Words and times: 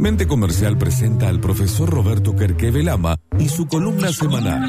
Mente 0.00 0.26
Comercial 0.26 0.78
presenta 0.78 1.28
al 1.28 1.40
profesor 1.40 1.90
Roberto 1.90 2.34
Kerkeve 2.34 2.82
Lama 2.82 3.18
y 3.38 3.50
su 3.50 3.66
columna 3.66 4.10
semanal. 4.10 4.66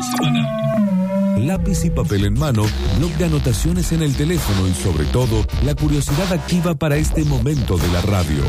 Lápiz 1.38 1.86
y 1.86 1.90
papel 1.90 2.26
en 2.26 2.34
mano, 2.38 2.64
blog 2.98 3.12
de 3.14 3.26
anotaciones 3.26 3.94
en 3.94 4.04
el 4.04 4.14
teléfono 4.14 4.68
y 4.68 4.74
sobre 4.74 5.06
todo, 5.06 5.46
la 5.64 5.74
curiosidad 5.74 6.34
activa 6.34 6.76
para 6.76 6.98
este 6.98 7.24
momento 7.24 7.78
de 7.78 7.88
la 7.94 8.02
radio. 8.02 8.44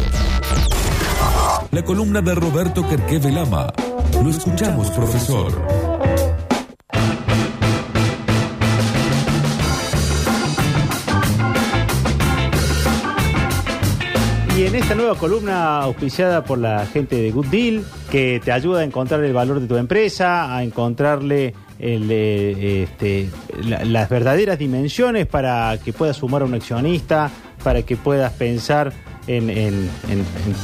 La 1.71 1.85
columna 1.85 2.21
de 2.21 2.35
Roberto 2.35 2.85
Kerkeve 2.89 3.31
Lama. 3.31 3.73
Lo 4.21 4.29
escuchamos, 4.29 4.91
profesor. 4.91 5.92
En 14.73 14.79
esta 14.79 14.95
nueva 14.95 15.17
columna 15.17 15.81
auspiciada 15.83 16.45
por 16.45 16.59
la 16.59 16.87
gente 16.87 17.17
de 17.17 17.31
Good 17.31 17.47
Deal, 17.49 17.85
que 18.11 18.41
te 18.43 18.53
ayuda 18.53 18.81
a 18.81 18.85
encontrar 18.85 19.23
el 19.23 19.33
valor 19.35 19.61
de 19.61 19.67
tu 19.67 19.77
empresa, 19.77 20.57
a 20.57 20.63
encontrarle 20.63 21.53
eh, 21.79 22.89
este, 22.89 23.29
la- 23.65 23.85
las 23.85 24.09
verdaderas 24.09 24.59
dimensiones 24.59 25.27
para 25.27 25.77
que 25.85 25.93
puedas 25.93 26.17
sumar 26.17 26.41
a 26.41 26.47
un 26.47 26.55
accionista, 26.55 27.31
para 27.63 27.83
que 27.83 27.97
puedas 27.97 28.33
pensar 28.33 28.93
en, 29.27 29.91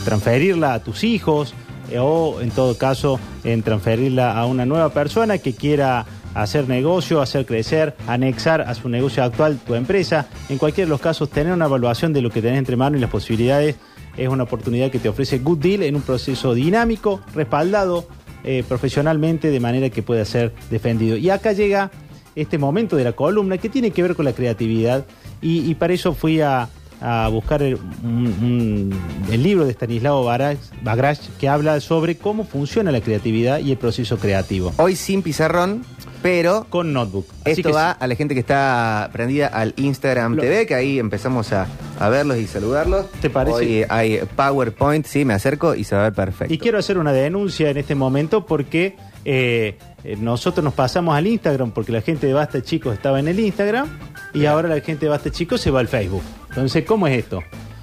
transferirla 0.06 0.72
a 0.74 0.82
tus 0.82 1.04
hijos 1.04 1.52
eh, 1.90 1.98
o 2.00 2.40
en 2.40 2.50
todo 2.50 2.78
caso 2.78 3.20
en 3.44 3.62
transferirla 3.62 4.32
a 4.38 4.46
una 4.46 4.64
nueva 4.64 4.88
persona 4.88 5.36
que 5.36 5.52
quiera 5.54 6.06
hacer 6.34 6.66
negocio, 6.66 7.20
hacer 7.20 7.44
crecer, 7.44 7.94
anexar 8.06 8.62
a 8.62 8.74
su 8.74 8.88
negocio 8.88 9.22
actual 9.22 9.58
tu 9.66 9.74
empresa. 9.74 10.28
En 10.48 10.56
cualquiera 10.56 10.86
de 10.86 10.90
los 10.90 11.00
casos, 11.00 11.28
tener 11.28 11.52
una 11.52 11.66
evaluación 11.66 12.14
de 12.14 12.22
lo 12.22 12.30
que 12.30 12.40
tenés 12.40 12.58
entre 12.58 12.77
manos 12.77 12.98
y 12.98 13.00
las 13.02 13.10
posibilidades 13.10 13.77
es 14.18 14.28
una 14.28 14.42
oportunidad 14.42 14.90
que 14.90 14.98
te 14.98 15.08
ofrece 15.08 15.38
Good 15.38 15.58
Deal 15.58 15.82
en 15.84 15.96
un 15.96 16.02
proceso 16.02 16.52
dinámico, 16.54 17.20
respaldado 17.34 18.06
eh, 18.44 18.64
profesionalmente 18.68 19.50
de 19.50 19.60
manera 19.60 19.88
que 19.91 20.02
pueda 20.02 20.24
ser 20.24 20.52
defendido. 20.70 21.16
Y 21.16 21.30
acá 21.30 21.52
llega 21.52 21.91
este 22.34 22.58
momento 22.58 22.96
de 22.96 23.05
la 23.05 23.12
columna 23.12 23.58
que 23.58 23.69
tiene 23.69 23.91
que 23.91 24.02
ver 24.02 24.14
con 24.14 24.24
la 24.24 24.33
creatividad 24.33 25.05
y, 25.41 25.69
y 25.70 25.74
para 25.74 25.92
eso 25.92 26.14
fui 26.14 26.41
a, 26.41 26.69
a 27.00 27.28
buscar 27.28 27.62
el, 27.62 27.77
un- 28.05 28.34
un- 28.42 29.33
el 29.33 29.42
libro 29.42 29.64
de 29.64 29.72
Stanislao 29.72 30.24
Bagrach, 30.24 31.19
que 31.41 31.48
habla 31.48 31.80
sobre 31.80 32.16
cómo 32.16 32.44
funciona 32.44 32.92
la 32.92 33.00
creatividad 33.00 33.58
y 33.61 33.70
el 33.72 33.77
proceso 33.78 34.19
creativo 34.19 34.72
Hoy 34.77 34.94
sin 34.96 35.22
pizarrón, 35.22 35.84
pero 36.22 36.66
con 36.70 36.92
Notebook. 36.92 37.27
Así 37.44 37.61
esto 37.61 37.72
va 37.72 37.91
a 37.92 38.06
la 38.06 38.14
gente 38.14 38.34
que 38.34 38.41
está 38.41 39.11
prendida 39.12 39.46
al 39.48 39.74
Instagram 39.77 40.34
Lo- 40.34 40.42
TV, 40.42 40.66
que 40.66 40.74
ahí 40.74 40.98
empezamos 40.98 41.52
a, 41.52 41.66
a 41.98 42.08
verlos 42.08 42.38
y 42.38 42.46
saludarlos. 42.46 43.10
¿Te 43.20 43.28
parece? 43.28 43.56
Hoy 43.56 43.84
hay 43.88 44.20
PowerPoint, 44.36 45.04
sí, 45.04 45.24
me 45.24 45.34
acerco 45.34 45.74
y 45.74 45.84
se 45.84 45.94
va 45.96 46.02
a 46.02 46.05
ver 46.05 46.12
perfecto. 46.14 46.55
Y 46.55 46.58
quiero 46.58 46.78
hacer 46.78 46.98
una 46.98 47.12
denuncia 47.12 47.70
en 47.70 47.77
este 47.77 47.94
momento 47.94 48.46
porque 48.46 48.96
eh, 49.24 49.77
nosotros 50.18 50.64
nos 50.64 50.74
pasamos 50.74 51.16
al 51.16 51.27
Instagram 51.27 51.72
porque 51.72 51.92
la 51.92 52.00
gente 52.00 52.27
de 52.27 52.32
Basta 52.32 52.62
Chicos 52.62 52.94
estaba 52.94 53.18
en 53.18 53.28
el 53.28 53.40
Instagram 53.40 53.88
y 54.32 54.46
ahora 54.46 54.68
la 54.68 54.80
gente 54.80 55.06
de 55.06 55.10
Basta 55.10 55.30
Chicos 55.30 55.60
se 55.60 55.70
va 55.70 55.80
al 55.80 55.88
Facebook. 55.88 56.22
Entonces, 56.48 56.84
¿cómo 56.84 57.06
es 57.08 57.18
esto? 57.18 57.42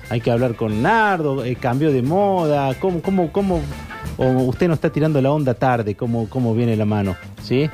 Hay 0.09 0.22
que 0.22 0.31
hablar 0.31 0.55
con 0.55 0.81
Nardo, 0.81 1.44
eh, 1.44 1.55
cambio 1.55 1.91
de 1.91 2.02
moda, 2.02 2.73
¿cómo, 2.79 3.02
cómo, 3.02 3.31
cómo? 3.31 3.61
O 4.17 4.27
usted 4.44 4.67
no 4.67 4.75
está 4.75 4.91
tirando 4.91 5.22
la 5.22 5.31
onda 5.31 5.55
tarde, 5.55 5.95
¿cómo, 5.95 6.29
cómo 6.29 6.55
viene 6.55 6.77
la 6.77 6.85
mano? 6.85 7.17
¿Sí? 7.41 7.69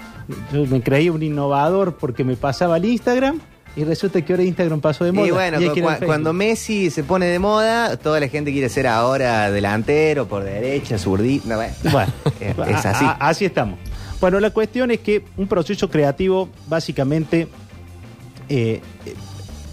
Yo 0.52 0.66
me 0.66 0.82
creí 0.82 1.10
un 1.10 1.22
innovador 1.22 1.98
porque 1.98 2.24
me 2.24 2.36
pasaba 2.36 2.76
al 2.76 2.86
Instagram 2.86 3.40
y 3.76 3.84
resulta 3.86 4.22
que 4.22 4.34
ahora 4.34 4.44
Instagram 4.44 4.82
pasó 4.82 5.06
de 5.06 5.12
moda. 5.14 5.28
Y 5.28 5.32
bueno, 5.32 5.58
cu- 5.60 5.82
cu- 5.82 6.06
cuando. 6.06 6.34
Messi 6.34 6.90
se 6.90 7.04
pone 7.04 7.28
de 7.28 7.40
moda, 7.40 7.96
toda 7.98 8.20
la 8.20 8.28
gente 8.28 8.52
quiere 8.52 8.68
ser 8.70 8.88
ahora 8.88 9.50
delantero, 9.52 10.28
por 10.28 10.44
derecha, 10.44 10.98
zurdito. 10.98 11.48
no, 11.48 11.56
bueno, 11.56 11.74
Bueno, 11.92 12.12
es, 12.40 12.80
es 12.80 12.86
así. 12.86 13.06
a- 13.06 13.12
a- 13.12 13.30
así 13.30 13.46
estamos. 13.46 13.80
Bueno, 14.20 14.40
la 14.40 14.50
cuestión 14.52 14.92
es 14.92 15.00
que 15.00 15.24
un 15.38 15.48
proceso 15.48 15.90
creativo 15.90 16.50
básicamente 16.68 17.48
eh, 18.50 18.82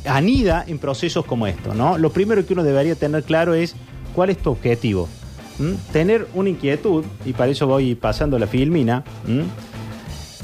anida 0.07 0.65
en 0.67 0.79
procesos 0.79 1.25
como 1.27 1.47
esto, 1.47 1.75
¿no? 1.75 1.99
Lo 1.99 2.11
primero 2.13 2.47
que 2.47 2.53
uno 2.55 2.63
debería 2.63 2.95
tener 2.95 3.25
claro 3.25 3.55
es 3.55 3.75
cuál 4.15 4.31
es 4.31 4.39
tu 4.39 4.51
objetivo. 4.51 5.09
¿m? 5.61 5.75
Tener 5.93 6.29
una 6.35 6.49
inquietud, 6.51 7.05
y 7.27 7.33
para 7.33 7.51
eso 7.51 7.67
voy 7.67 7.95
pasando 7.95 8.39
la 8.39 8.47
filmina, 8.47 9.05
¿m? 9.27 9.45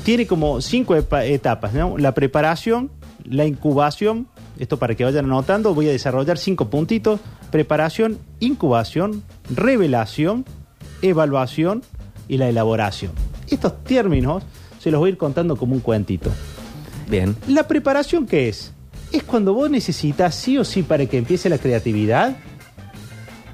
tiene 0.05 0.27
como 0.27 0.61
cinco 0.61 0.95
etapas, 0.97 1.73
¿no? 1.73 1.97
La 1.97 2.13
preparación, 2.13 2.91
la 3.25 3.47
incubación, 3.47 4.29
esto 4.59 4.79
para 4.79 4.95
que 4.95 5.05
vayan 5.05 5.27
anotando, 5.27 5.75
voy 5.75 5.89
a 5.89 5.93
desarrollar 5.93 6.39
cinco 6.39 6.69
puntitos, 6.69 7.21
preparación, 7.51 8.19
incubación, 8.41 9.23
revelación, 9.55 10.45
evaluación 11.03 11.83
y 12.29 12.37
la 12.37 12.49
elaboración. 12.49 13.13
Estos 13.49 13.83
términos 13.85 14.43
se 14.79 14.91
los 14.91 15.01
voy 15.01 15.09
a 15.09 15.13
ir 15.13 15.19
contando 15.19 15.57
como 15.57 15.75
un 15.75 15.81
cuentito. 15.81 16.31
Bien. 17.09 17.37
¿La 17.49 17.67
preparación 17.69 18.27
qué 18.27 18.49
es? 18.49 18.73
Es 19.13 19.23
cuando 19.23 19.55
vos 19.55 19.71
necesitas 19.71 20.35
sí 20.35 20.59
o 20.59 20.65
sí 20.65 20.83
para 20.83 21.07
que 21.07 21.19
empiece 21.19 21.49
la 21.49 21.59
creatividad 21.59 22.37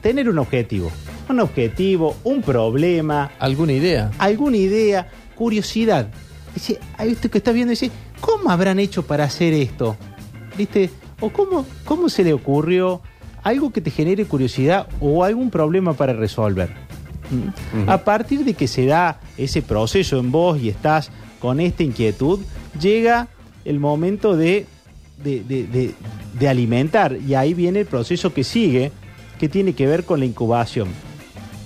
tener 0.01 0.29
un 0.29 0.39
objetivo. 0.39 0.91
Un 1.29 1.41
objetivo, 1.41 2.17
un 2.25 2.43
problema, 2.43 3.31
¿Alguna 3.39 3.73
idea? 3.73 4.11
alguna 4.19 4.57
idea, 4.57 5.09
curiosidad. 5.37 6.09
Dice, 6.55 6.81
esto 6.99 7.31
que 7.31 7.39
está 7.39 7.53
viendo 7.53 7.71
dice, 7.71 7.91
¿cómo 8.21 8.51
habrán 8.51 8.79
hecho 8.79 9.03
para 9.07 9.25
hacer 9.25 9.53
esto? 9.55 9.97
¿Viste? 10.57 10.91
O 11.21 11.31
cómo, 11.31 11.67
cómo 11.85 12.09
se 12.09 12.25
le 12.25 12.33
ocurrió 12.33 13.01
algo 13.43 13.73
que 13.73 13.81
te 13.81 13.91
genere 13.91 14.25
curiosidad 14.27 14.89
o 15.01 15.25
algún 15.25 15.51
problema 15.51 15.93
para 15.95 16.13
resolver. 16.13 16.71
¿Mm? 17.31 17.89
A 17.89 17.99
partir 17.99 18.45
de 18.45 18.55
que 18.55 18.67
se 18.67 18.87
da 18.87 19.21
ese 19.39 19.63
proceso 19.63 20.19
en 20.19 20.31
vos 20.33 20.61
y 20.61 20.69
estás 20.69 21.11
con 21.39 21.61
esta 21.61 21.83
inquietud, 21.83 22.41
llega 22.81 23.29
el 23.65 23.79
momento 23.79 24.37
de, 24.37 24.67
de, 25.23 25.43
de- 25.45 25.67
de- 25.67 25.95
de 26.39 26.49
alimentar 26.49 27.17
y 27.27 27.35
ahí 27.35 27.55
viene 27.55 27.81
el 27.81 27.87
proceso 27.87 28.33
que 28.33 28.45
sigue, 28.45 28.93
que 29.39 29.49
tiene 29.49 29.73
que 29.75 29.87
ver 29.87 30.05
con 30.05 30.21
la 30.21 30.27
incubación. 30.27 30.89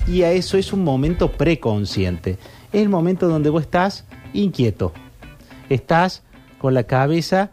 Y 0.07 0.23
a 0.23 0.33
eso 0.33 0.57
es 0.59 0.73
un 0.73 0.85
momento 0.85 1.31
preconsciente. 1.33 2.39
Es 2.73 2.83
el 2.83 2.89
momento 2.89 3.29
donde 3.29 3.51
vos 3.51 3.63
estás 3.63 4.05
inquieto. 4.33 4.93
Estás 5.69 6.23
con 6.65 6.73
la 6.73 6.85
cabeza 6.85 7.51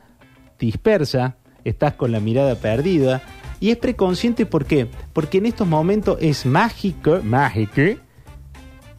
dispersa, 0.58 1.36
estás 1.66 1.96
con 1.96 2.14
la 2.14 2.22
mirada 2.22 2.56
perdida. 2.56 3.22
Y 3.60 3.72
es 3.72 3.76
preconsciente 3.76 4.46
¿por 4.46 4.64
qué? 4.64 4.88
Porque 5.12 5.40
en 5.40 5.48
estos 5.48 5.68
momentos 5.68 6.18
es 6.22 6.46
mágico, 6.46 7.20
mágico, 7.22 8.00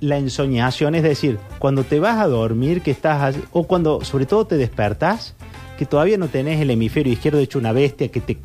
la 0.01 0.19
ensoñación, 0.19 0.95
es 0.97 1.03
decir, 1.03 1.39
cuando 1.59 1.85
te 1.85 1.99
vas 1.99 2.19
a 2.19 2.27
dormir, 2.27 2.83
que 2.83 2.91
estás, 2.91 3.37
o 3.53 3.67
cuando 3.67 4.05
sobre 4.05 4.27
todo 4.27 4.47
te 4.47 4.59
despertás, 4.59 5.35
que 5.79 5.87
todavía 5.87 6.19
no 6.19 6.29
tenés 6.29 6.61
el 6.61 6.69
hemisferio 6.69 7.11
izquierdo 7.11 7.39
hecho 7.39 7.59
una 7.59 7.73
bestia 7.73 8.09
que 8.09 8.21
te, 8.21 8.37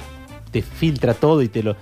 te 0.50 0.62
filtra 0.62 1.16
todo 1.16 1.42
y 1.42 1.50
te 1.50 1.64
lo... 1.64 1.76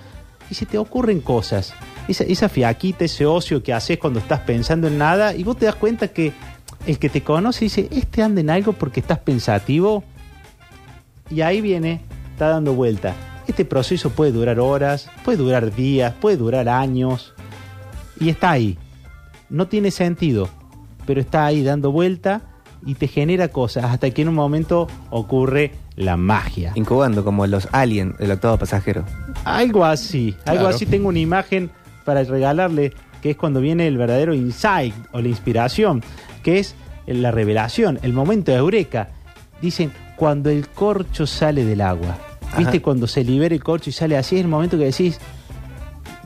Y 0.50 0.56
se 0.56 0.66
te 0.66 0.79
ocurren 0.79 1.22
cosas. 1.22 1.75
Esa, 2.07 2.24
esa 2.24 2.50
fiaquita, 2.50 3.06
ese 3.06 3.28
ocio 3.28 3.62
que 3.62 3.72
haces 3.72 4.00
cuando 4.00 4.18
estás 4.18 4.40
pensando 4.40 4.88
en 4.88 4.97
nada 4.97 5.35
y 5.35 5.44
vos 5.44 5.57
te 5.57 5.68
das 5.68 5.75
cuenta 5.75 6.07
que 6.07 6.34
el 6.88 7.00
que 7.00 7.09
te 7.09 7.22
conoce 7.22 7.66
dice, 7.66 7.88
este 7.91 8.22
anda 8.23 8.41
en 8.41 8.50
algo 8.50 8.73
porque 8.73 9.00
estás 9.00 9.19
pensativo 9.19 10.03
y 11.29 11.41
ahí 11.41 11.62
viene, 11.62 12.01
está 12.31 12.50
dando 12.50 12.73
vuelta. 12.73 13.13
Este 13.47 13.66
proceso 13.66 14.09
puede 14.09 14.31
durar 14.31 14.59
horas, 14.59 15.09
puede 15.24 15.38
durar 15.38 15.74
días, 15.74 16.13
puede 16.19 16.38
durar 16.38 16.68
años 16.69 17.34
y 18.19 18.29
está 18.29 18.51
ahí. 18.51 18.78
No 19.50 19.68
tiene 19.68 19.91
sentido, 19.91 20.50
pero 21.06 21.22
está 21.22 21.45
ahí 21.45 21.63
dando 21.63 21.91
vuelta 21.91 22.41
y 22.85 22.95
te 22.95 23.07
genera 23.07 23.47
cosas 23.47 23.85
hasta 23.85 24.09
que 24.12 24.22
en 24.24 24.29
un 24.29 24.35
momento 24.35 24.88
ocurre 25.09 25.72
la 25.95 26.18
magia. 26.18 26.72
Incubando 26.75 27.24
como 27.24 27.45
los 27.47 27.68
Alien, 27.72 28.16
el 28.19 28.31
octavo 28.31 28.57
pasajero. 28.57 29.06
Algo 29.44 29.85
así, 29.85 30.35
algo 30.45 30.62
Claro. 30.62 30.75
así. 30.75 30.85
Tengo 30.85 31.07
una 31.09 31.19
imagen 31.19 31.69
para 32.03 32.24
regalarle 32.24 32.94
que 33.22 33.31
es 33.31 33.38
cuando 33.38 33.59
viene 33.59 33.88
el 33.88 33.98
verdadero 33.98 34.33
insight 34.36 34.94
o 35.12 35.21
la 35.21 35.27
inspiración, 35.30 36.04
que 36.44 36.59
es 36.59 36.75
la 37.07 37.31
revelación, 37.31 38.00
el 38.02 38.13
momento 38.13 38.52
de 38.52 38.57
eureka. 38.57 39.10
Dicen, 39.62 39.92
cuando 40.16 40.50
el 40.50 40.68
corcho 40.68 41.28
sale 41.28 41.66
del 41.66 41.81
agua. 41.81 42.18
¿Viste? 42.57 42.78
Ajá. 42.78 42.81
Cuando 42.81 43.07
se 43.07 43.24
libera 43.24 43.54
el 43.54 43.63
corcho 43.63 43.90
y 43.90 43.94
sale 43.94 44.18
así, 44.18 44.36
es 44.36 44.42
el 44.42 44.48
momento 44.48 44.78
que 44.78 44.86
decís, 44.86 45.19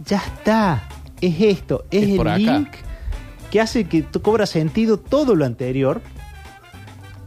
ya 0.05 0.17
está, 0.17 0.83
es 1.21 1.41
esto, 1.41 1.85
es, 1.91 2.03
Es 2.03 2.09
el 2.09 2.17
por 2.17 2.27
acá. 2.29 2.37
link 2.37 2.69
que 3.49 3.59
hace 3.59 3.85
que 3.85 4.03
cobra 4.21 4.45
sentido 4.45 4.97
todo 4.97 5.35
lo 5.35 5.45
anterior. 5.45 6.01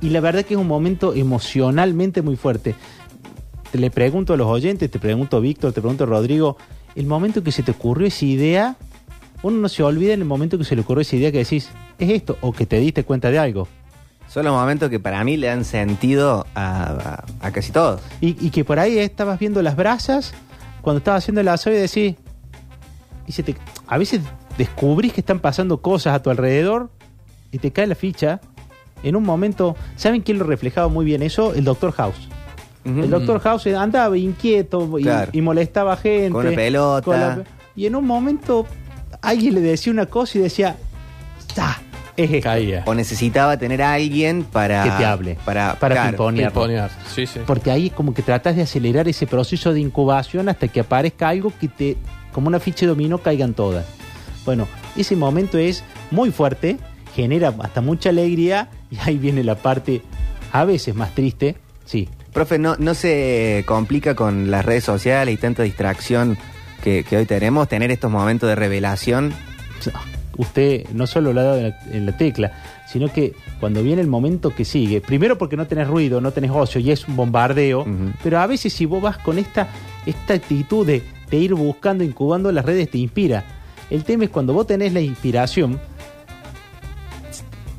Y 0.01 0.11
la 0.11 0.21
verdad 0.21 0.45
que 0.45 0.55
es 0.55 0.61
un 0.61 0.69
momento 0.69 1.15
emocionalmente 1.15 2.23
muy 2.23 2.37
fuerte. 2.37 2.75
Te 3.71 3.79
le 3.79 3.91
pregunto 3.91 4.35
a 4.35 4.37
los 4.37 4.47
oyentes, 4.47 4.91
te 4.91 4.99
pregunto 4.99 5.41
Víctor, 5.41 5.73
te 5.73 5.81
pregunto 5.81 6.05
a 6.05 6.07
Rodrigo, 6.07 6.57
el 6.95 7.07
momento 7.07 7.43
que 7.43 7.53
se 7.53 7.63
te 7.63 7.71
ocurrió 7.71 8.07
esa 8.07 8.25
idea, 8.25 8.77
uno 9.43 9.59
no 9.59 9.69
se 9.69 9.83
olvida 9.83 10.13
en 10.13 10.21
el 10.21 10.27
momento 10.27 10.59
que 10.59 10.65
se 10.65 10.77
le 10.77 10.83
ocurrió 10.83 11.03
esa 11.03 11.17
idea 11.17 11.33
que 11.33 11.39
decís, 11.39 11.71
es 12.05 12.11
esto, 12.11 12.39
o 12.41 12.53
que 12.53 12.67
te 12.67 12.79
diste 12.79 13.05
cuenta 13.05 13.31
de 13.31 13.39
algo. 13.39 13.69
Son 14.29 14.45
los 14.45 14.55
momentos 14.55 14.89
que 14.89 14.99
para 14.99 15.23
mí 15.25 15.37
le 15.37 15.49
dan 15.49 15.65
sentido 15.65 16.47
a, 16.55 16.85
a- 17.41 17.47
a 17.47 17.51
casi 17.53 17.71
todos. 17.73 18.01
Y, 18.21 18.37
y 18.45 18.51
que 18.51 18.65
por 18.65 18.79
ahí 18.79 18.99
estabas 18.99 19.39
viendo 19.39 19.61
las 19.63 19.77
brasas, 19.77 20.33
cuando 20.81 20.99
estabas 20.99 21.23
haciendo 21.25 21.41
el 21.43 21.49
asado 21.49 21.77
y 21.77 21.81
decís, 21.81 22.15
y 23.27 23.33
se 23.33 23.43
te- 23.43 23.57
a 23.87 23.99
veces 23.99 24.21
descubrís 24.59 25.13
que 25.13 25.21
están 25.21 25.39
pasando 25.41 25.81
cosas 25.83 26.15
a 26.15 26.23
tu 26.23 26.31
alrededor 26.31 26.91
y 27.51 27.59
te 27.59 27.71
cae 27.73 27.87
la 27.87 27.95
ficha. 27.95 28.41
En 29.03 29.17
un 29.17 29.25
momento, 29.25 29.77
¿saben 29.97 30.23
quién 30.23 30.39
lo 30.39 30.45
reflejaba 30.45 30.89
muy 30.89 31.05
bien 31.05 31.23
eso? 31.23 31.55
El 31.55 31.65
Doctor 31.65 31.93
House. 31.93 32.29
El 32.85 33.11
Doctor 33.11 33.39
House 33.41 33.67
andaba 33.69 34.17
inquieto 34.19 34.99
y, 34.99 35.03
Claro. 35.03 35.31
y 35.33 35.41
molestaba 35.41 35.97
gente. 35.97 36.31
Con 36.33 36.47
una 36.47 36.57
pelota. 36.57 37.05
con 37.05 37.21
la- 37.21 37.45
y 37.77 37.87
en 37.87 37.95
un 37.97 38.07
momento 38.07 38.67
alguien 39.21 39.55
le 39.55 39.61
decía 39.61 39.93
una 39.93 40.07
cosa 40.07 40.39
y 40.39 40.41
decía, 40.41 40.77
¡Ah! 41.59 41.79
Es 42.17 42.31
esto". 42.31 42.45
Caía. 42.45 42.83
O 42.87 42.95
necesitaba 42.95 43.57
tener 43.57 43.83
a 43.83 43.95
alguien 43.95 44.45
para... 44.45 44.85
Que 44.85 44.91
te 44.91 45.05
hable. 45.05 45.39
Para, 45.45 45.75
Para 45.75 45.95
claro. 45.95 46.11
pimponear. 46.11 46.53
Pimponear. 46.53 46.91
Sí, 47.15 47.27
sí. 47.27 47.41
Porque 47.47 47.71
ahí 47.71 47.91
como 47.91 48.15
que 48.15 48.23
tratas 48.23 48.57
de 48.57 48.63
acelerar 48.63 49.09
ese 49.09 49.27
proceso 49.27 49.73
de 49.73 49.81
incubación 49.81 50.49
hasta 50.49 50.69
que 50.69 50.81
aparezca 50.81 51.29
algo 51.29 51.53
que 51.59 51.69
te, 51.69 51.97
como 52.33 52.49
una 52.49 52.61
ficha 52.61 52.87
de 52.87 52.89
dominó, 52.89 53.19
caigan 53.19 53.55
todas. 53.55 53.87
Bueno, 54.45 54.67
ese 54.97 55.17
momento 55.17 55.59
es 55.59 55.85
muy 56.11 56.31
fuerte, 56.31 56.77
genera 57.15 57.55
hasta 57.61 57.81
mucha 57.81 58.09
alegría 58.11 58.69
y 58.91 58.99
ahí 58.99 59.17
viene 59.19 59.45
la 59.45 59.55
parte 59.55 60.03
a 60.53 60.65
veces 60.65 60.95
más 60.95 61.15
triste. 61.15 61.57
Sí, 61.85 62.09
Profe, 62.33 62.59
¿no, 62.59 62.77
¿no 62.79 62.95
se 62.95 63.63
complica 63.67 64.15
con 64.15 64.51
las 64.51 64.65
redes 64.65 64.85
sociales 64.85 65.35
y 65.35 65.37
tanta 65.37 65.63
distracción 65.65 66.39
que, 66.83 67.05
que 67.05 67.19
hoy 67.19 67.27
tenemos 67.27 67.69
tener 67.69 67.91
estos 67.91 68.11
momentos 68.11 68.49
de 68.49 68.55
revelación? 68.55 69.35
Usted 70.43 70.89
no 70.93 71.07
solo 71.07 71.33
lo 71.33 71.41
ha 71.41 71.45
dado 71.45 71.59
en 71.59 71.65
la, 71.65 71.79
en 71.93 72.07
la 72.07 72.17
tecla, 72.17 72.53
sino 72.87 73.11
que 73.13 73.33
cuando 73.59 73.83
viene 73.83 74.03
el 74.03 74.09
momento 74.09 74.55
que 74.55 74.65
sigue, 74.65 75.01
primero 75.01 75.39
porque 75.39 75.57
no 75.57 75.67
tenés 75.67 75.89
ruido, 75.89 76.21
no 76.21 76.31
tenés 76.33 76.51
ocio 76.51 76.81
y 76.81 76.91
es 76.91 77.09
un 77.09 77.17
bombardeo, 77.17 77.87
pero 78.23 78.39
a 78.39 78.47
veces 78.47 78.73
si 78.73 78.85
vos 78.85 79.03
vas 79.03 79.19
con 79.19 79.39
esta, 79.39 79.69
esta 80.05 80.35
actitud 80.35 80.87
de, 80.87 81.03
de 81.31 81.37
ir 81.37 81.55
buscando, 81.55 82.05
incubando 82.05 82.53
las 82.53 82.65
redes, 82.65 82.91
te 82.91 82.99
inspira. 82.99 83.45
El 83.89 84.05
tema 84.05 84.25
es 84.25 84.31
cuando 84.31 84.53
vos 84.53 84.67
tenés 84.67 84.93
la 84.93 85.01
inspiración 85.01 85.81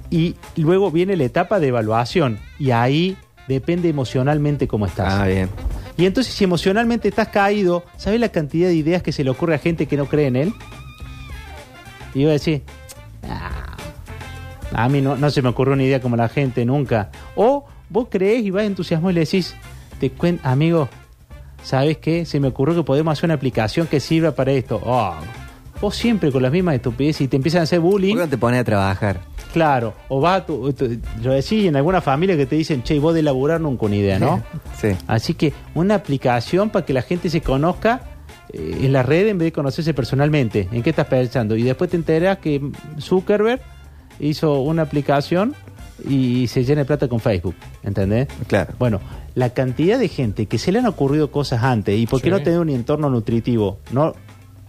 y 0.09 0.35
luego 0.55 0.91
viene 0.91 1.15
la 1.15 1.23
etapa 1.23 1.59
de 1.59 1.67
evaluación 1.67 2.39
y 2.59 2.71
ahí 2.71 3.17
depende 3.47 3.89
emocionalmente 3.89 4.67
cómo 4.67 4.85
estás. 4.85 5.13
Ah, 5.13 5.27
bien. 5.27 5.49
Y 5.97 6.05
entonces 6.05 6.33
si 6.33 6.43
emocionalmente 6.43 7.07
estás 7.07 7.27
caído, 7.27 7.83
¿sabes 7.97 8.19
la 8.19 8.29
cantidad 8.29 8.67
de 8.67 8.75
ideas 8.75 9.03
que 9.03 9.11
se 9.11 9.23
le 9.23 9.29
ocurre 9.29 9.55
a 9.55 9.59
gente 9.59 9.85
que 9.85 9.97
no 9.97 10.05
cree 10.05 10.27
en 10.27 10.35
él? 10.35 10.53
Y 12.13 12.21
iba 12.21 12.29
a 12.29 12.33
decir, 12.33 12.63
"Ah, 13.29 13.75
a 14.73 14.89
mí 14.89 15.01
no, 15.01 15.15
no 15.17 15.29
se 15.29 15.41
me 15.41 15.49
ocurrió 15.49 15.73
una 15.73 15.83
idea 15.83 16.01
como 16.01 16.15
la 16.15 16.29
gente 16.29 16.65
nunca. 16.65 17.09
O 17.35 17.65
vos 17.89 18.07
crees 18.09 18.43
y 18.43 18.51
vas 18.51 18.63
entusiasmado 18.65 19.11
y 19.11 19.13
le 19.15 19.19
decís, 19.21 19.55
te 19.99 20.09
cuen 20.11 20.39
amigo, 20.43 20.89
¿sabes 21.63 21.97
qué? 21.97 22.25
Se 22.25 22.39
me 22.39 22.47
ocurrió 22.49 22.75
que 22.75 22.83
podemos 22.83 23.11
hacer 23.13 23.25
una 23.27 23.35
aplicación 23.35 23.87
que 23.87 23.99
sirva 23.99 24.31
para 24.31 24.51
esto. 24.51 24.81
Oh, 24.83 25.13
vos 25.79 25.95
siempre 25.95 26.31
con 26.31 26.41
las 26.41 26.51
mismas 26.51 26.75
estupideces 26.75 27.21
y 27.21 27.27
te 27.27 27.35
empiezan 27.37 27.61
a 27.61 27.63
hacer 27.63 27.81
¿Por 27.81 27.91
bullying. 27.91 28.15
qué 28.15 28.21
no 28.21 28.29
te 28.29 28.37
pones 28.37 28.59
a 28.61 28.63
trabajar? 28.63 29.19
Claro, 29.53 29.93
o 30.09 30.19
va 30.19 30.35
a 30.35 30.45
tu, 30.45 30.73
tu- 30.73 30.97
lo 31.21 31.31
decís 31.33 31.65
en 31.65 31.75
alguna 31.75 32.01
familia 32.01 32.35
que 32.35 32.47
te 32.47 32.55
dicen, 32.55 32.81
che, 32.81 32.97
vos 32.97 33.13
de 33.13 33.21
laburar 33.21 33.61
nunca 33.61 33.85
una 33.85 33.95
idea, 33.97 34.17
¿no? 34.17 34.41
Sí. 34.81 34.89
Así 35.05 35.35
que 35.35 35.53
una 35.75 35.93
aplicación 35.93 36.71
para 36.71 36.83
que 36.85 36.93
la 36.93 37.03
gente 37.03 37.29
se 37.29 37.41
conozca 37.41 38.01
eh, 38.51 38.79
en 38.81 38.93
la 38.93 39.03
red 39.03 39.27
en 39.27 39.37
vez 39.37 39.47
de 39.47 39.51
conocerse 39.51 39.93
personalmente. 39.93 40.67
¿En 40.71 40.83
qué 40.83 40.89
estás 40.91 41.07
pensando? 41.07 41.55
Y 41.55 41.63
después 41.63 41.89
te 41.89 41.97
enteras 41.97 42.37
que 42.39 42.61
Zuckerberg 42.99 43.61
hizo 44.19 44.61
una 44.61 44.81
aplicación 44.83 45.55
y 46.07 46.47
se 46.47 46.63
llena 46.63 46.81
de 46.81 46.85
plata 46.85 47.07
con 47.07 47.19
Facebook. 47.19 47.55
¿Entendés? 47.83 48.27
Claro. 48.47 48.73
Bueno, 48.79 48.99
la 49.35 49.49
cantidad 49.51 49.97
de 49.97 50.07
gente 50.09 50.45
que 50.47 50.57
se 50.57 50.71
le 50.71 50.79
han 50.79 50.85
ocurrido 50.85 51.31
cosas 51.31 51.63
antes 51.63 51.97
y 51.97 52.05
porque 52.07 52.25
Sí. 52.27 52.31
no 52.31 52.41
tener 52.43 52.59
un 52.59 52.69
entorno 52.69 53.09
nutritivo, 53.09 53.79
no, 53.91 54.13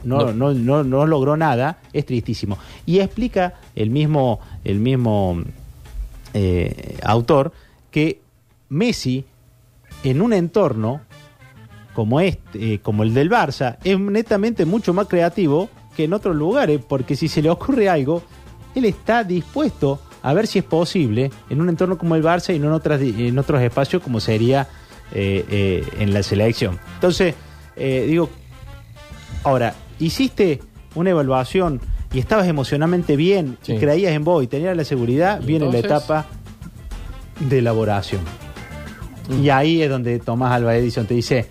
no, 0.05 0.33
no. 0.33 0.53
No, 0.55 0.85
no 0.85 1.07
logró 1.07 1.37
nada, 1.37 1.79
es 1.93 2.05
tristísimo. 2.07 2.59
Y 2.87 3.01
explica 3.01 3.55
el 3.75 3.91
mismo, 3.91 4.39
el 4.65 4.79
mismo 4.79 5.43
eh, 6.35 6.99
autor 7.03 7.53
que 7.91 8.21
Messi 8.69 9.25
en 10.03 10.21
un 10.21 10.33
entorno 10.33 11.01
como 11.95 12.21
este, 12.21 12.75
eh, 12.75 12.79
como 12.81 13.03
el 13.03 13.15
del 13.15 13.31
Barça, 13.31 13.79
es 13.85 13.99
netamente 13.99 14.65
mucho 14.65 14.93
más 14.93 15.07
creativo 15.07 15.71
que 15.97 16.05
en 16.05 16.13
otros 16.13 16.37
lugares, 16.37 16.81
porque 16.87 17.17
si 17.17 17.29
se 17.29 17.41
le 17.41 17.51
ocurre 17.51 17.89
algo, 17.89 18.23
él 18.75 18.85
está 18.85 19.25
dispuesto 19.25 20.01
a 20.23 20.35
ver 20.35 20.47
si 20.47 20.59
es 20.59 20.65
posible 20.65 21.31
en 21.49 21.61
un 21.61 21.69
entorno 21.69 21.97
como 21.97 22.17
el 22.17 22.23
Barça 22.23 22.55
y 22.55 22.59
no 22.59 22.67
en, 22.67 22.73
otras, 22.73 23.01
en 23.01 23.39
otros 23.39 23.63
espacios 23.63 24.03
como 24.03 24.21
sería 24.21 24.67
eh, 25.13 25.45
eh, 25.49 25.87
en 25.99 26.13
la 26.13 26.23
selección. 26.23 26.79
Entonces, 26.95 27.35
digo, 27.77 28.29
ahora, 29.45 29.75
hiciste 29.99 30.61
una 30.95 31.11
evaluación 31.11 31.81
y 32.13 32.19
estabas 32.19 32.47
emocionalmente 32.49 33.17
bien 33.17 33.59
y 33.67 33.77
creías 33.77 34.13
en 34.13 34.25
vos 34.25 34.43
y 34.43 34.47
tenías 34.47 34.77
la 34.77 34.85
seguridad, 34.85 35.41
¿Y 35.43 35.47
viene 35.47 35.67
la 35.67 35.77
entonces? 35.77 35.91
etapa 35.91 36.27
de 37.41 37.59
elaboración. 37.59 38.23
Mm. 39.29 39.45
Y 39.45 39.51
ahí 39.51 39.83
es 39.83 39.91
donde 39.91 40.19
Tomás 40.19 40.53
Alba 40.53 40.77
Edison 40.77 41.07
te 41.07 41.15
dice, 41.15 41.47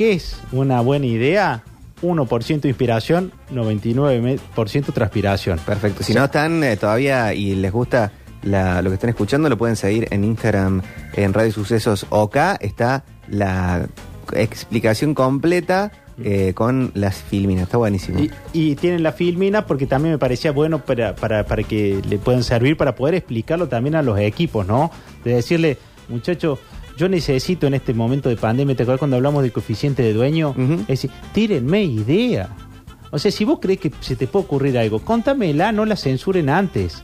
¿qué 0.00 0.12
es 0.14 0.34
una 0.50 0.80
buena 0.80 1.04
idea? 1.04 1.62
1% 2.00 2.64
inspiración, 2.64 3.32
99% 3.52 4.92
transpiración. 4.94 5.58
Perfecto. 5.58 6.02
Si 6.02 6.14
no 6.14 6.24
están 6.24 6.64
eh, 6.64 6.78
todavía 6.78 7.34
y 7.34 7.54
les 7.54 7.70
gusta 7.70 8.10
la- 8.42 8.80
lo 8.80 8.88
que 8.88 8.94
están 8.94 9.10
escuchando, 9.10 9.50
lo 9.50 9.58
pueden 9.58 9.76
seguir 9.76 10.08
en 10.10 10.24
Instagram, 10.24 10.80
en 11.14 11.34
Radio 11.34 11.52
Sucesos 11.52 12.06
OK. 12.08 12.36
Está 12.60 13.04
la 13.28 13.86
explicación 14.32 15.12
completa 15.14 15.92
eh, 16.22 16.52
con 16.54 16.90
las 16.94 17.16
filminas. 17.16 17.64
Está 17.64 17.76
buenísimo. 17.76 18.20
Y, 18.20 18.30
y 18.54 18.76
tienen 18.76 19.02
la 19.02 19.12
filmina 19.12 19.66
porque 19.66 19.86
también 19.86 20.12
me 20.14 20.18
parecía 20.18 20.52
bueno 20.52 20.82
para, 20.82 21.14
para, 21.14 21.44
para 21.44 21.62
que 21.62 22.00
le 22.08 22.18
puedan 22.18 22.42
servir 22.42 22.78
para 22.78 22.94
poder 22.94 23.14
explicarlo 23.16 23.68
también 23.68 23.94
a 23.96 24.02
los 24.02 24.18
equipos, 24.18 24.66
¿no? 24.66 24.90
De 25.24 25.34
decirle, 25.34 25.76
muchachos, 26.08 26.58
yo 27.00 27.08
necesito 27.08 27.66
en 27.66 27.72
este 27.72 27.94
momento 27.94 28.28
de 28.28 28.36
pandemia, 28.36 28.76
¿te 28.76 28.82
acuerdas 28.82 28.98
cuando 28.98 29.16
hablamos 29.16 29.42
del 29.42 29.52
coeficiente 29.52 30.02
de 30.02 30.12
dueño? 30.12 30.54
Es 30.82 30.86
decir, 30.86 31.10
tírenme 31.32 31.82
idea. 31.82 32.50
O 33.10 33.18
sea, 33.18 33.30
si 33.30 33.46
vos 33.46 33.58
crees 33.58 33.80
que 33.80 33.90
se 34.00 34.16
te 34.16 34.26
puede 34.26 34.44
ocurrir 34.44 34.76
algo, 34.76 34.98
contámela, 34.98 35.72
no 35.72 35.86
la 35.86 35.96
censuren 35.96 36.50
antes. 36.50 37.02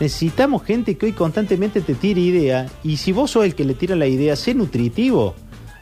Necesitamos 0.00 0.64
gente 0.64 0.98
que 0.98 1.06
hoy 1.06 1.12
constantemente 1.12 1.80
te 1.80 1.94
tire 1.94 2.20
idea 2.20 2.66
y 2.82 2.96
si 2.96 3.12
vos 3.12 3.30
sos 3.30 3.44
el 3.44 3.54
que 3.54 3.64
le 3.64 3.74
tira 3.74 3.94
la 3.94 4.08
idea, 4.08 4.34
sé 4.34 4.52
nutritivo, 4.52 5.36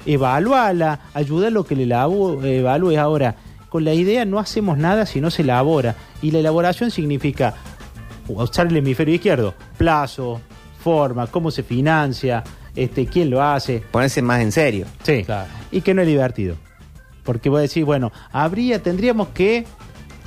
evalúala, 0.05 1.01
ayuda 1.15 1.47
a 1.47 1.51
lo 1.51 1.65
que 1.65 1.75
le 1.75 1.85
evalúes 1.85 2.99
ahora. 2.99 3.37
Con 3.71 3.83
la 3.83 3.95
idea 3.95 4.27
no 4.27 4.39
hacemos 4.39 4.77
nada 4.77 5.07
si 5.07 5.23
no 5.23 5.31
se 5.31 5.41
elabora 5.41 5.97
y 6.21 6.33
la 6.33 6.41
elaboración 6.41 6.91
significa 6.91 7.55
usar 8.29 8.67
el 8.67 8.77
hemisferio 8.77 9.15
izquierdo, 9.15 9.55
plazo, 9.79 10.39
forma, 10.85 11.29
cómo 11.29 11.51
se 11.51 11.63
financia, 11.63 12.45
este, 12.85 13.07
quién 13.07 13.31
lo 13.31 13.43
hace. 13.43 13.83
Ponerse 13.91 14.23
más 14.23 14.41
en 14.41 14.53
serio. 14.53 14.87
Sí. 15.03 15.25
Claro. 15.25 15.49
Y 15.71 15.81
que 15.81 15.95
no 15.95 16.03
es 16.03 16.09
divertido. 16.09 16.57
Porque 17.25 17.49
voy 17.49 17.59
a 17.59 17.63
decir, 17.63 17.85
bueno, 17.85 18.11
habría, 18.33 18.83
tendríamos 18.83 19.29
que. 19.29 19.65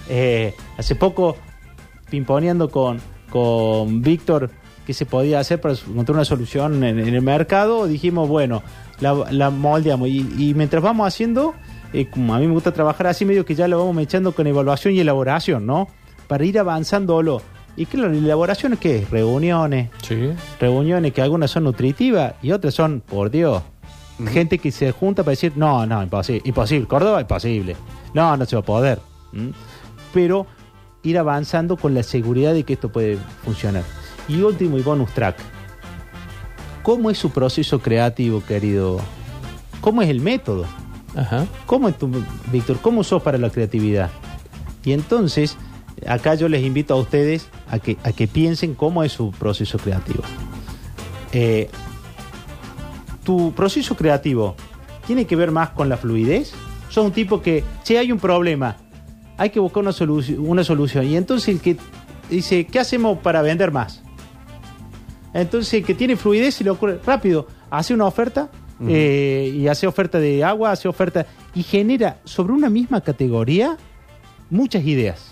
eh, 0.09 0.53
hace 0.77 0.95
poco, 0.95 1.37
pimponeando 2.09 2.69
con, 2.69 2.99
con 3.29 4.01
Víctor, 4.01 4.51
qué 4.85 4.93
se 4.93 5.05
podía 5.05 5.39
hacer 5.39 5.61
para 5.61 5.73
encontrar 5.73 6.15
una 6.15 6.25
solución 6.25 6.83
en, 6.83 6.99
en 6.99 7.13
el 7.13 7.21
mercado, 7.21 7.87
dijimos, 7.87 8.27
bueno, 8.27 8.61
la, 8.99 9.13
la 9.31 9.49
moldeamos. 9.49 10.09
Y, 10.09 10.19
y 10.37 10.53
mientras 10.53 10.83
vamos 10.83 11.07
haciendo, 11.07 11.53
eh, 11.93 12.07
como 12.09 12.35
a 12.35 12.39
mí 12.39 12.47
me 12.47 12.53
gusta 12.53 12.73
trabajar 12.73 13.07
así, 13.07 13.25
medio 13.25 13.45
que 13.45 13.55
ya 13.55 13.67
lo 13.67 13.79
vamos 13.85 14.03
echando 14.03 14.33
con 14.33 14.47
evaluación 14.47 14.93
y 14.93 14.99
elaboración, 14.99 15.65
¿no? 15.65 15.87
Para 16.27 16.45
ir 16.45 16.59
avanzándolo. 16.59 17.41
Y 17.77 17.85
claro, 17.85 18.09
la 18.11 18.17
elaboración, 18.17 18.75
¿qué 18.77 18.97
es? 18.99 19.09
Reuniones, 19.09 19.89
Sí. 20.01 20.31
reuniones 20.59 21.13
que 21.13 21.21
algunas 21.21 21.51
son 21.51 21.63
nutritivas 21.63 22.33
y 22.41 22.51
otras 22.51 22.73
son, 22.73 23.01
por 23.01 23.31
Dios, 23.31 23.63
gente 24.29 24.59
que 24.59 24.71
se 24.71 24.91
junta 24.91 25.23
para 25.23 25.31
decir, 25.31 25.53
no, 25.55 25.85
no, 25.85 26.03
imposible, 26.03 26.41
imposible, 26.45 26.87
Córdoba, 26.87 27.21
imposible, 27.21 27.75
no, 28.13 28.35
no 28.37 28.45
se 28.45 28.55
va 28.55 28.61
a 28.61 28.65
poder. 28.65 28.99
¿Mm? 29.31 29.49
Pero 30.13 30.45
ir 31.03 31.17
avanzando 31.17 31.77
con 31.77 31.93
la 31.93 32.03
seguridad 32.03 32.53
de 32.53 32.63
que 32.63 32.73
esto 32.73 32.91
puede 32.91 33.17
funcionar. 33.43 33.83
Y 34.27 34.41
último 34.41 34.77
y 34.77 34.81
bonus 34.81 35.11
track. 35.13 35.37
¿Cómo 36.83 37.09
es 37.09 37.17
su 37.17 37.29
proceso 37.31 37.79
creativo, 37.79 38.43
querido? 38.43 38.99
¿Cómo 39.81 40.01
es 40.01 40.09
el 40.09 40.19
método? 40.19 40.65
Ajá. 41.15 41.45
¿Cómo 41.65 41.89
es 41.89 41.97
tu, 41.97 42.09
Víctor? 42.51 42.77
¿Cómo 42.81 43.03
sos 43.03 43.21
para 43.21 43.37
la 43.37 43.49
creatividad? 43.49 44.09
Y 44.83 44.93
entonces, 44.93 45.57
acá 46.07 46.35
yo 46.35 46.47
les 46.49 46.63
invito 46.63 46.93
a 46.93 46.97
ustedes 46.97 47.49
a 47.69 47.79
que, 47.79 47.97
a 48.03 48.11
que 48.11 48.27
piensen 48.27 48.75
cómo 48.75 49.03
es 49.03 49.11
su 49.11 49.31
proceso 49.31 49.77
creativo. 49.77 50.23
Eh, 51.33 51.69
tu 53.23 53.53
proceso 53.53 53.95
creativo 53.95 54.55
tiene 55.07 55.25
que 55.25 55.35
ver 55.35 55.51
más 55.51 55.69
con 55.69 55.89
la 55.89 55.97
fluidez. 55.97 56.53
Sos 56.89 57.05
un 57.05 57.11
tipo 57.11 57.41
que, 57.41 57.63
si 57.83 57.95
hay 57.95 58.11
un 58.11 58.19
problema, 58.19 58.77
hay 59.37 59.49
que 59.49 59.59
buscar 59.59 59.83
una, 59.83 59.93
solución 59.93 60.39
una 60.39 60.63
solución. 60.63 61.05
Y 61.05 61.15
entonces 61.15 61.49
el 61.49 61.61
que 61.61 61.77
dice, 62.29 62.65
¿qué 62.65 62.79
hacemos 62.79 63.19
para 63.19 63.41
vender 63.41 63.71
más? 63.71 64.01
Entonces 65.33 65.73
el 65.75 65.85
que 65.85 65.93
tiene 65.93 66.15
fluidez 66.15 66.55
se 66.55 66.63
le 66.63 66.69
ocurre 66.69 66.99
rápido, 67.05 67.47
hace 67.69 67.93
una 67.93 68.05
oferta 68.05 68.49
eh, 68.87 69.53
y 69.55 69.67
hace 69.67 69.87
oferta 69.87 70.19
de 70.19 70.43
agua, 70.43 70.71
hace 70.71 70.87
oferta 70.87 71.25
y 71.53 71.63
genera 71.63 72.17
sobre 72.25 72.53
una 72.53 72.69
misma 72.69 73.01
categoría 73.01 73.77
muchas 74.49 74.83
ideas. 74.85 75.30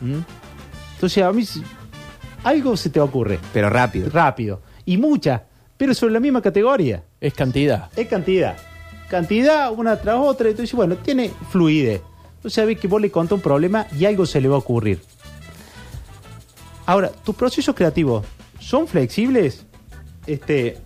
¿Mm? 0.00 0.18
Entonces, 0.94 1.22
a 1.24 1.32
mí 1.32 1.42
s- 1.42 1.60
algo 2.44 2.76
se 2.76 2.90
te 2.90 3.00
ocurre 3.00 3.38
Pero 3.52 3.68
rápido. 3.70 4.08
rápido 4.10 4.62
y 4.84 4.96
mucha, 4.96 5.44
pero 5.76 5.92
sobre 5.94 6.12
la 6.12 6.20
misma 6.20 6.40
categoría. 6.42 7.02
Es 7.20 7.34
cantidad. 7.34 7.90
Es 7.96 8.06
cantidad. 8.08 8.56
Cantidad 9.08 9.70
una 9.72 9.96
tras 10.00 10.16
otra. 10.18 10.48
Entonces, 10.48 10.74
bueno, 10.74 10.96
tiene 10.96 11.30
fluidez. 11.50 12.00
Entonces, 12.36 12.54
sabes 12.54 12.78
que 12.78 12.88
vos 12.88 13.00
le 13.00 13.10
contás 13.10 13.32
un 13.36 13.40
problema 13.42 13.86
y 13.98 14.04
algo 14.04 14.26
se 14.26 14.40
le 14.40 14.48
va 14.48 14.54
a 14.56 14.58
ocurrir. 14.58 15.00
Ahora, 16.86 17.10
tus 17.10 17.34
procesos 17.34 17.74
creativos 17.74 18.24
son 18.60 18.86
flexibles. 18.86 19.64
Este, 20.26 20.78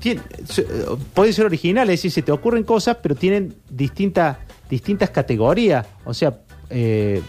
tien- 0.00 0.22
se- 0.46 0.62
eh, 0.62 0.66
pueden 1.12 1.32
ser 1.32 1.46
originales, 1.46 1.94
es 1.94 1.98
decir, 2.00 2.10
se 2.12 2.22
te 2.22 2.32
ocurren 2.32 2.64
cosas, 2.64 2.96
pero 3.02 3.14
tienen 3.14 3.54
distintas 3.68 4.38
distintas 4.70 5.10
categorías. 5.10 5.86
O 6.06 6.14
sea, 6.14 6.38
eh, 6.70 7.20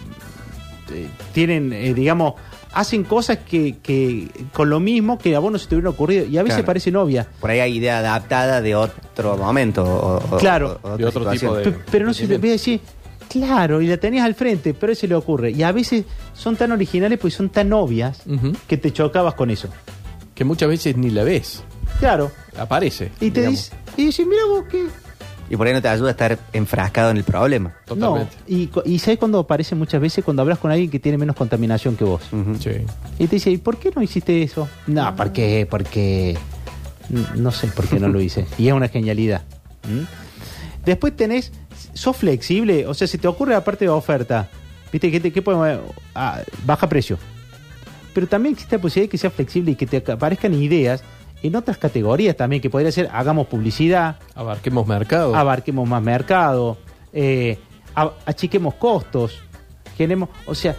tienen, 1.33 1.73
eh, 1.73 1.93
digamos, 1.93 2.33
hacen 2.73 3.03
cosas 3.03 3.37
que, 3.39 3.77
que 3.81 4.27
con 4.53 4.69
lo 4.69 4.79
mismo 4.79 5.17
que 5.17 5.35
a 5.35 5.39
vos 5.39 5.51
no 5.51 5.57
se 5.57 5.67
te 5.67 5.75
hubiera 5.75 5.89
ocurrido 5.89 6.25
y 6.25 6.37
a 6.37 6.43
veces 6.43 6.55
Claro. 6.57 6.65
parecen 6.65 6.95
obvias. 6.97 7.27
Por 7.39 7.49
ahí 7.49 7.59
hay 7.59 7.77
idea 7.77 7.99
adaptada 7.99 8.61
de 8.61 8.75
otro 8.75 9.37
momento. 9.37 9.83
o- 9.83 10.37
Claro. 10.37 10.79
o- 10.83 10.89
o 10.91 10.97
De 10.97 11.05
otro 11.05 11.29
tipo 11.31 11.55
de- 11.55 11.71
Pe- 11.71 11.79
pero 11.89 12.05
no 12.05 12.13
se 12.13 12.27
te 12.27 12.37
voy 12.37 12.49
a 12.49 12.51
decir, 12.53 12.81
claro, 13.29 13.81
y 13.81 13.87
la 13.87 13.97
tenías 13.97 14.25
al 14.25 14.35
frente, 14.35 14.73
pero 14.73 14.93
se 14.93 15.07
le 15.07 15.15
ocurre. 15.15 15.51
Y 15.51 15.63
a 15.63 15.71
veces 15.71 16.03
son 16.33 16.55
tan 16.57 16.71
originales, 16.71 17.17
pues 17.19 17.33
son 17.33 17.49
tan 17.49 17.71
obvias, 17.73 18.21
que 18.67 18.77
te 18.77 18.91
chocabas 18.91 19.35
con 19.35 19.49
eso. 19.51 19.69
Que 20.33 20.43
muchas 20.43 20.67
veces 20.67 20.97
ni 20.97 21.09
la 21.11 21.23
ves. 21.23 21.63
Claro. 21.99 22.29
Aparece. 22.57 23.11
Y 23.21 23.31
te 23.31 23.39
digamos. 23.41 23.71
dice, 23.71 23.73
y 23.95 24.05
dice, 24.07 24.25
mira 24.25 24.41
vos 24.49 24.65
que. 24.69 24.85
Y 25.49 25.55
por 25.57 25.67
ahí 25.67 25.73
no 25.73 25.81
te 25.81 25.87
ayuda 25.87 26.07
a 26.07 26.11
estar 26.11 26.39
enfrascado 26.53 27.11
en 27.11 27.17
el 27.17 27.23
problema. 27.23 27.73
Totalmente. 27.85 28.35
No. 28.47 28.81
Y, 28.85 28.97
¿sabes 28.99 29.19
cuando 29.19 29.39
aparece 29.39 29.75
muchas 29.75 30.01
veces? 30.01 30.23
Cuando 30.25 30.41
hablas 30.41 30.57
con 30.57 30.71
alguien 30.71 30.89
que 30.89 30.99
tiene 30.99 31.17
menos 31.19 31.35
contaminación 31.35 31.95
que 31.95 32.03
vos. 32.03 32.23
Sí. 32.59 32.71
Y 33.19 33.27
te 33.27 33.35
dice, 33.35 33.51
¿y 33.51 33.57
por 33.57 33.77
qué 33.77 33.91
no 33.95 34.01
hiciste 34.01 34.41
eso? 34.41 34.67
No, 34.87 35.15
¿por 35.15 35.31
qué? 35.31 35.67
Porque. 35.69 36.37
No 37.35 37.51
sé 37.51 37.67
por 37.67 37.87
qué 37.87 37.99
no 37.99 38.07
lo 38.07 38.19
hice. 38.19 38.45
Y 38.57 38.67
es 38.67 38.73
una 38.73 38.87
genialidad. 38.87 39.43
¿Mm? 39.87 40.85
Después 40.85 41.15
tenés. 41.15 41.51
Sos 41.93 42.17
flexible. 42.17 42.87
O 42.87 42.93
sea, 42.93 43.07
si 43.07 43.17
te 43.17 43.27
ocurre 43.27 43.53
la 43.53 43.63
parte 43.63 43.85
de 43.85 43.89
oferta. 43.89 44.49
¿Viste? 44.91 45.11
¿Qué, 45.11 45.19
te- 45.19 45.31
qué 45.31 45.41
podemos.? 45.41 45.91
Ah, 46.15 46.41
baja 46.65 46.89
precio. 46.89 47.17
Pero 48.13 48.27
también 48.27 48.53
existe 48.53 48.77
la 48.77 48.81
posibilidad 48.81 49.05
de 49.05 49.09
que 49.09 49.17
sea 49.17 49.29
flexible 49.29 49.71
y 49.71 49.75
que 49.75 49.85
te 49.85 50.11
aparezcan 50.11 50.53
ideas 50.55 51.03
en 51.47 51.55
otras 51.55 51.77
categorías 51.77 52.35
también. 52.35 52.61
Que 52.61 52.69
podría 52.69 52.91
ser, 52.91 53.09
hagamos 53.13 53.47
publicidad, 53.47 54.17
Abarquemos 54.35 54.87
mercado. 54.87 55.35
abarquemos 55.35 55.87
más 55.87 56.01
mercado, 56.01 56.77
eh, 57.13 57.57
achiquemos 58.25 58.73
costos, 58.75 59.39
generemos, 59.97 60.29
o 60.45 60.53
sea, 60.55 60.75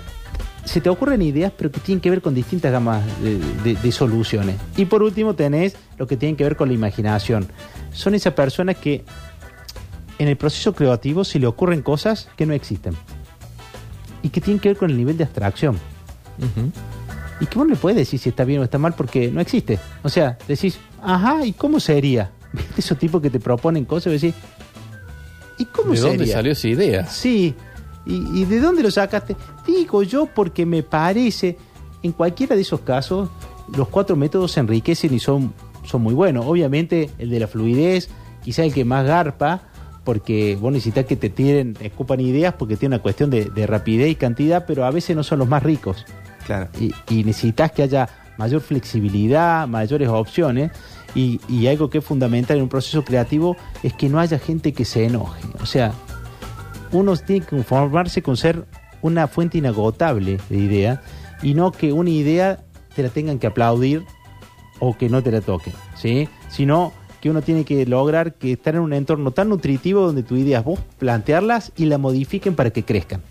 se 0.65 0.81
te 0.81 0.89
ocurren 0.91 1.23
ideas 1.23 1.53
pero 1.57 1.71
que 1.71 1.79
tienen 1.81 2.01
que 2.01 2.11
ver 2.11 2.21
con 2.21 2.35
distintas 2.35 2.73
gamas 2.73 3.03
de, 3.23 3.39
de- 3.63 3.75
de 3.81 3.93
soluciones. 3.93 4.57
Y 4.77 4.85
por 4.87 5.03
último 5.03 5.35
tenés 5.35 5.77
lo 5.97 6.07
que 6.07 6.17
tiene 6.17 6.37
que 6.37 6.45
ver 6.45 6.57
con 6.57 6.69
la 6.69 6.75
imaginación. 6.75 7.47
Son 7.93 8.15
esas 8.15 8.35
personas 8.35 8.77
que 8.77 9.05
en 10.19 10.29
el 10.29 10.37
proceso 10.37 10.75
creativo 10.75 11.25
se 11.25 11.39
le 11.39 11.47
ocurren 11.47 11.83
cosas 11.83 12.29
que 12.37 12.47
no 12.47 12.53
existen. 12.55 12.95
Y 14.23 14.31
que 14.31 14.41
tienen 14.41 14.59
que 14.61 14.71
ver 14.71 14.77
con 14.77 14.91
el 14.91 14.97
nivel 14.97 15.17
de 15.17 15.25
abstracción. 15.25 15.77
Ujú. 16.39 16.73
Y 17.41 17.47
que 17.47 17.59
vos 17.59 17.67
no 17.67 17.75
le 17.75 17.81
puedes 17.81 17.97
decir 17.97 18.19
si 18.19 18.31
está 18.31 18.45
bien 18.45 18.61
o 18.61 18.65
está 18.65 18.79
mal 18.79 18.95
porque 18.95 19.31
no 19.31 19.41
existe. 19.41 19.79
O 20.03 20.09
sea, 20.09 20.39
decís, 20.49 20.79
ajá, 21.03 21.45
¿y 21.45 21.53
cómo 21.53 21.81
sería? 21.81 22.31
¿Viste 22.53 22.81
esos 22.81 22.99
tipos 22.99 23.21
que 23.21 23.31
te 23.31 23.41
proponen 23.41 23.85
cosas 23.85 24.13
y 24.13 24.17
decís, 24.17 24.35
¿y 25.59 25.65
cómo 25.67 25.91
¿De 25.93 25.97
sería? 25.99 26.11
dónde 26.17 26.27
salió 26.33 26.53
esa 26.53 26.69
idea? 26.69 27.07
Sí. 27.07 27.55
¿Y, 28.07 28.41
y 28.41 28.45
de 28.45 28.61
dónde 28.61 28.83
lo 28.83 28.91
sacaste? 28.91 29.37
Digo 29.67 30.03
yo 30.03 30.27
porque 30.27 30.65
me 30.65 30.83
parece, 30.83 31.59
en 32.03 32.13
cualquiera 32.13 32.55
de 32.55 32.63
esos 32.63 32.81
casos, 32.81 33.29
los 33.77 33.89
cuatro 33.89 34.17
métodos 34.17 34.53
se 34.53 34.61
enriquecen 34.61 35.13
y 35.13 35.19
son, 35.19 35.53
son 35.85 36.03
muy 36.03 36.15
buenos. 36.15 36.47
Obviamente, 36.47 37.11
el 37.19 37.31
de 37.31 37.41
la 37.41 37.49
fluidez, 37.49 38.09
quizá 38.43 38.65
el 38.65 38.73
que 38.73 38.85
más 38.85 39.05
garpa, 39.05 39.63
porque 40.05 40.57
vos 40.59 40.73
necesitas 40.73 41.05
que 41.05 41.17
te 41.17 41.29
tiren, 41.31 41.77
escupan 41.81 42.21
ideas 42.21 42.55
porque 42.55 42.77
tiene 42.77 42.95
una 42.95 43.03
cuestión 43.03 43.29
de, 43.29 43.47
de 43.47 43.67
rapidez 43.67 44.09
y 44.09 44.15
cantidad, 44.15 44.65
pero 44.65 44.85
a 44.85 44.91
veces 44.93 45.17
no 45.17 45.25
son 45.25 45.41
los 45.41 45.49
más 45.49 45.65
ricos 45.65 46.07
Claro. 46.47 46.69
y, 46.81 46.95
y 47.13 47.25
necesitas 47.25 47.73
que 47.73 47.83
haya 47.83 48.09
mayor 48.37 48.61
flexibilidad, 48.61 49.67
mayores 49.67 50.09
opciones. 50.09 50.71
Y, 51.15 51.67
algo 51.67 51.89
que 51.89 51.99
es 51.99 52.05
fundamental 52.05 52.59
en 52.59 52.65
un 52.65 52.69
proceso 52.69 53.03
creativo 53.03 53.57
es 53.83 53.95
que 53.95 54.11
no 54.11 54.21
haya 54.21 54.39
gente 54.39 54.75
que 54.75 54.85
se 54.85 55.07
enoje. 55.07 55.43
O 55.63 55.67
sea, 55.67 55.93
uno 56.93 57.17
tiene 57.17 57.41
que 57.41 57.57
conformarse 57.57 58.23
con 58.23 58.37
ser 58.37 58.67
una 59.01 59.27
fuente 59.27 59.57
inagotable 59.57 60.39
de 60.51 60.57
ideas 60.59 61.01
y 61.43 61.55
no 61.55 61.73
que 61.73 61.93
una 61.93 62.11
idea 62.11 62.61
te 62.95 63.03
la 63.03 63.09
tengan 63.09 63.39
que 63.39 63.47
aplaudir 63.47 64.05
o 64.79 64.97
que 64.97 65.09
no 65.09 65.23
te 65.23 65.33
la 65.33 65.41
toquen, 65.41 65.73
¿sí? 65.95 66.29
Sino 66.51 66.93
que 67.23 67.31
uno 67.31 67.41
tiene 67.41 67.65
que 67.65 67.87
lograr 67.87 68.35
que 68.35 68.53
estar 68.53 68.75
en 68.75 68.83
un 68.83 68.93
entorno 68.93 69.31
tan 69.31 69.49
nutritivo 69.49 70.03
donde 70.03 70.23
tus 70.23 70.39
ideas 70.39 70.65
vos 70.65 70.81
plantearlas 70.99 71.73
y 71.77 71.87
la 71.87 71.97
modifiquen 71.97 72.55
para 72.55 72.71
que 72.71 72.85
crezcan. 72.85 73.23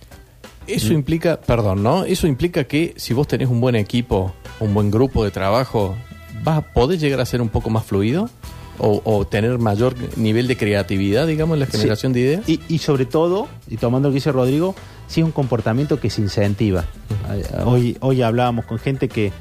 Eso 0.67 0.93
implica, 0.93 1.39
perdón, 1.39 1.83
¿no? 1.83 2.05
Eso 2.05 2.27
implica 2.27 2.63
que 2.63 2.93
si 2.97 3.13
vos 3.13 3.27
tenés 3.27 3.49
un 3.49 3.61
buen 3.61 3.75
equipo, 3.75 4.33
un 4.59 4.73
buen 4.73 4.89
grupo 4.91 5.23
de 5.23 5.31
trabajo, 5.31 5.95
vas 6.43 6.57
a 6.59 6.61
poder 6.61 6.99
llegar 6.99 7.19
a 7.21 7.25
ser 7.25 7.41
un 7.41 7.49
poco 7.49 7.69
más 7.69 7.85
fluido 7.85 8.29
o, 8.77 9.01
o 9.05 9.25
tener 9.25 9.57
mayor 9.57 9.95
nivel 10.17 10.47
de 10.47 10.57
creatividad, 10.57 11.27
digamos, 11.27 11.55
en 11.55 11.59
la 11.61 11.65
Sí. 11.67 11.73
generación 11.77 12.13
de 12.13 12.19
ideas. 12.19 12.49
Y, 12.49 12.59
y 12.67 12.79
sobre 12.79 13.05
todo, 13.05 13.47
y 13.67 13.77
tomando 13.77 14.09
lo 14.09 14.13
que 14.13 14.15
dice 14.15 14.31
Rodrigo, 14.31 14.75
sí 15.07 15.21
es 15.21 15.25
un 15.25 15.31
comportamiento 15.31 15.99
que 15.99 16.09
se 16.09 16.21
incentiva. 16.21 16.85
Eh, 17.31 17.43
Hoy, 17.65 17.97
hoy 18.01 18.21
hablábamos 18.21 18.65
con 18.65 18.77
gente 18.79 19.07
que, 19.07 19.31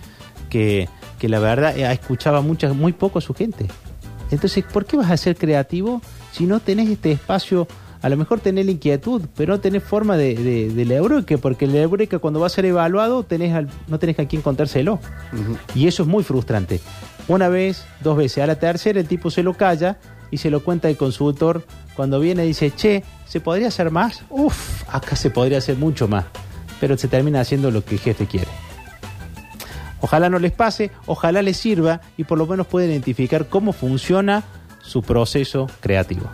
que, 0.51 0.89
que 1.19 1.29
la 1.29 1.39
verdad 1.41 1.77
eh, 1.77 1.91
escuchaba 1.93 2.43
muchas, 2.43 2.75
muy 2.77 2.93
poco 2.93 3.19
a 3.19 3.23
su 3.23 3.35
gente. 3.35 3.67
Entonces, 4.31 4.65
¿por 4.65 4.85
qué 4.87 4.97
vas 4.97 5.11
a 5.11 5.17
ser 5.17 5.37
creativo 5.37 6.01
si 6.33 6.45
no 6.45 6.61
tenés 6.61 6.89
este 6.91 7.13
espacio? 7.13 7.67
A 8.05 8.11
lo 8.11 8.19
mejor 8.19 8.39
tenés 8.41 8.67
la 8.67 8.73
inquietud, 8.73 9.23
pero 9.35 9.55
no 9.55 9.61
tenés 9.61 9.83
forma 9.83 10.19
de, 10.19 10.35
de, 10.35 10.69
de 10.69 10.85
la 10.85 10.95
eureka, 10.97 11.39
porque 11.39 11.67
la 11.67 11.79
eureka 11.79 12.19
cuando 12.19 12.39
va 12.39 12.49
a 12.49 12.51
ser 12.51 12.67
evaluado 12.67 13.23
tenés 13.23 13.55
al- 13.55 13.71
no 13.89 13.99
tenés 13.99 14.19
a 14.19 14.27
quién 14.27 14.43
contárselo. 14.43 14.99
Y 15.75 15.87
eso 15.87 16.03
es 16.03 16.09
muy 16.09 16.23
frustrante. 16.23 16.81
Una 17.29 17.49
vez, 17.49 17.87
dos 18.03 18.19
veces, 18.19 18.45
a 18.45 18.47
la 18.47 18.57
tercera 18.59 19.01
el 19.01 19.09
tipo 19.09 19.31
se 19.31 19.43
lo 19.43 19.55
calla 19.55 19.97
y 20.31 20.37
se 20.37 20.51
lo 20.51 20.63
cuenta 20.63 20.91
el 20.91 20.99
consultor. 20.99 21.65
Cuando 21.97 22.21
viene 22.21 22.45
y 22.45 22.49
dice, 22.49 22.71
che, 22.77 23.05
¿se 23.27 23.41
podría 23.41 23.69
hacer 23.69 23.91
más? 23.91 24.23
Uf, 24.29 24.83
acá 24.93 25.17
se 25.17 25.31
podría 25.31 25.57
hacer 25.57 25.77
mucho 25.77 26.07
más. 26.07 26.27
Pero 26.81 26.99
se 26.99 27.09
termina 27.09 27.41
haciendo 27.41 27.71
lo 27.71 27.83
que 27.87 27.95
el 27.95 28.01
jefe 28.03 28.27
quiere. 28.27 28.49
Ojalá 30.03 30.29
no 30.29 30.39
les 30.39 30.53
pase, 30.53 30.91
ojalá 31.07 31.41
les 31.41 31.57
sirva 31.57 32.03
y 32.19 32.25
por 32.25 32.37
lo 32.37 32.47
menos 32.47 32.67
puedan 32.67 32.91
identificar 32.91 33.49
cómo 33.49 33.73
funciona 33.73 34.43
su 34.83 35.01
proceso 35.03 35.69
creativo. 35.81 36.29